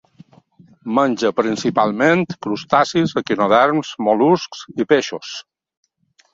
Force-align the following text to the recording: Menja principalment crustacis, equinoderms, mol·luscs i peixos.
Menja 0.99 1.31
principalment 1.39 2.25
crustacis, 2.47 3.15
equinoderms, 3.23 3.95
mol·luscs 4.09 4.67
i 4.83 4.91
peixos. 4.97 5.39